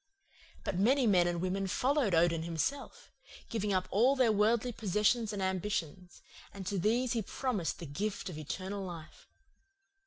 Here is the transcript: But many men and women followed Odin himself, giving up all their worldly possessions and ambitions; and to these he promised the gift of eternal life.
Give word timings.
But 0.63 0.79
many 0.79 1.05
men 1.05 1.27
and 1.27 1.39
women 1.39 1.67
followed 1.67 2.15
Odin 2.15 2.41
himself, 2.41 3.11
giving 3.49 3.71
up 3.71 3.87
all 3.91 4.15
their 4.15 4.31
worldly 4.31 4.71
possessions 4.71 5.31
and 5.31 5.43
ambitions; 5.43 6.23
and 6.51 6.65
to 6.65 6.79
these 6.79 7.13
he 7.13 7.21
promised 7.21 7.77
the 7.77 7.85
gift 7.85 8.27
of 8.27 8.35
eternal 8.39 8.83
life. 8.83 9.27